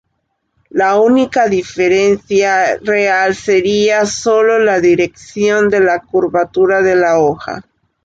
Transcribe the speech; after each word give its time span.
La 0.71 0.99
única 0.99 1.47
diferencia 1.47 2.75
real 2.79 3.35
sería 3.35 4.03
sólo 4.07 4.57
la 4.57 4.79
dirección 4.79 5.69
de 5.69 5.81
la 5.81 5.99
curvatura 5.99 6.81
de 6.81 6.95
la 6.95 7.19
hoja. 7.19 7.63